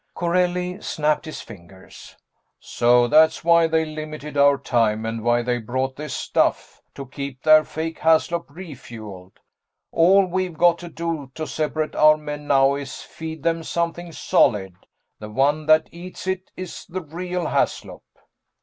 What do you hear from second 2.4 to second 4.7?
"So that's why they limited our